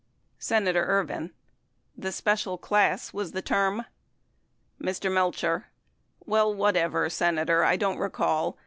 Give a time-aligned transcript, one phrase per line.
[0.39, 1.31] Senator Ervin.
[1.95, 3.85] The special class was the term?
[4.81, 5.11] Mr.
[5.13, 5.67] Melcher.
[6.25, 7.63] Well, whatever, Senator.
[7.63, 8.57] I don't recall.